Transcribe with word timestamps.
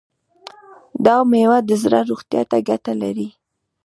دا 1.05 1.15
میوه 1.31 1.59
د 1.69 1.71
زړه 1.83 1.99
روغتیا 2.09 2.41
ته 2.51 2.57
ګټه 2.69 2.93
لري. 3.01 3.29